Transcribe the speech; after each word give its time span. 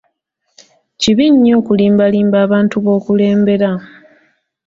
kibi 0.99 1.25
nnyo 1.31 1.53
okulimbalimba 1.59 2.37
abantu 2.45 2.75
b'okulembera. 2.83 3.71